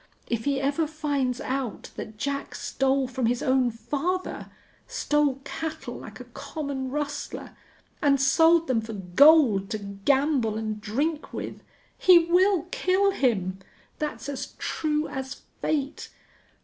If 0.25 0.45
he 0.45 0.59
ever 0.59 0.87
finds 0.87 1.39
out 1.39 1.91
that 1.95 2.17
Jack 2.17 2.55
stole 2.55 3.07
from 3.07 3.27
his 3.27 3.43
own 3.43 3.69
father 3.69 4.49
stole 4.87 5.35
cattle 5.43 5.99
like 5.99 6.19
a 6.19 6.23
common 6.23 6.89
rustler, 6.89 7.55
and 8.01 8.19
sold 8.19 8.65
them 8.65 8.81
for 8.81 8.93
gold 8.93 9.69
to 9.69 9.77
gamble 9.77 10.57
and 10.57 10.81
drink 10.81 11.31
with 11.31 11.61
he 11.99 12.17
will 12.17 12.63
kill 12.71 13.11
him!... 13.11 13.59
That's 13.99 14.27
as 14.27 14.53
true 14.57 15.07
as 15.07 15.43
fate.... 15.61 16.09